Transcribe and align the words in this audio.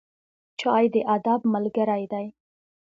چای 0.59 0.85
د 0.93 0.95
ادب 1.15 1.39
ملګری 1.53 2.03
دی. 2.11 2.25